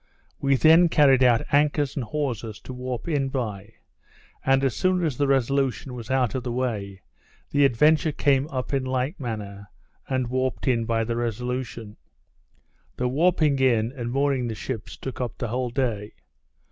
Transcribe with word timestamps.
We 0.39 0.55
then 0.55 0.89
carried 0.89 1.21
out 1.23 1.45
anchors 1.51 1.95
and 1.95 2.03
hawsers, 2.03 2.59
to 2.61 2.73
warp 2.73 3.07
in 3.07 3.29
by; 3.29 3.73
and, 4.43 4.63
as 4.63 4.75
soon 4.75 5.05
as 5.05 5.15
the 5.15 5.27
Resolution 5.27 5.93
was 5.93 6.09
out 6.09 6.33
of 6.33 6.41
the 6.41 6.51
way, 6.51 7.03
the 7.51 7.65
Adventure 7.65 8.11
came 8.11 8.47
up 8.47 8.73
in 8.73 8.83
like 8.83 9.19
manner, 9.19 9.67
and 10.09 10.25
warped 10.25 10.67
in 10.67 10.85
by 10.85 11.03
the 11.03 11.15
Resolution. 11.15 11.97
The 12.97 13.07
warping 13.09 13.59
in, 13.59 13.91
and 13.91 14.11
mooring 14.11 14.47
the 14.47 14.55
ships, 14.55 14.97
took 14.97 15.21
up 15.21 15.37
the 15.37 15.49
whole 15.49 15.69
day. 15.69 16.13